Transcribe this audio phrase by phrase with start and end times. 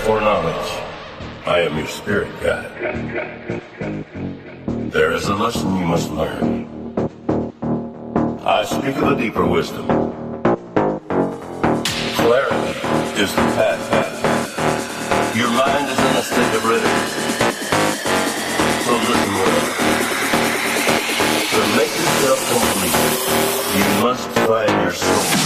[0.00, 0.70] for knowledge.
[1.46, 2.70] I am your spirit guide.
[4.90, 6.66] There is a lesson you must learn.
[8.44, 9.86] I speak of a deeper wisdom.
[12.16, 12.72] Clarity
[13.20, 13.84] is the path.
[15.36, 17.12] Your mind is in a state of readiness.
[18.84, 19.64] So listen well.
[21.52, 22.98] To make yourself complete,
[23.76, 25.39] you must find your soul.